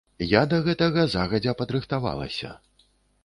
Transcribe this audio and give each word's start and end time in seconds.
Я 0.29 0.39
да 0.53 0.59
гэтага 0.67 1.03
загадзя 1.11 1.53
падрыхтавалася. 1.61 2.49